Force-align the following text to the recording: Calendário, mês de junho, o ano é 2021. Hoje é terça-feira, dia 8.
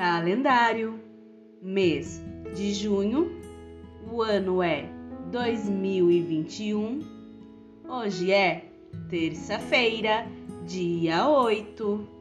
Calendário, 0.00 0.98
mês 1.60 2.24
de 2.56 2.72
junho, 2.72 3.38
o 4.10 4.22
ano 4.22 4.62
é 4.62 4.86
2021. 5.30 7.00
Hoje 7.86 8.32
é 8.32 8.64
terça-feira, 9.10 10.26
dia 10.66 11.28
8. 11.28 12.19